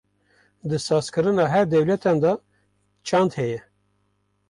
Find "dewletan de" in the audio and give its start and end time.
1.75-2.37